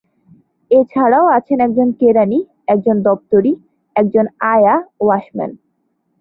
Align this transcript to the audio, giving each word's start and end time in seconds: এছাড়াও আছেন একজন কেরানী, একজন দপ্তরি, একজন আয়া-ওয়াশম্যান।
এছাড়াও 0.71 1.25
আছেন 1.27 1.57
একজন 1.59 1.87
কেরানী, 1.91 2.39
একজন 2.67 2.95
দপ্তরি, 3.01 3.53
একজন 3.95 4.25
আয়া-ওয়াশম্যান। 4.53 5.51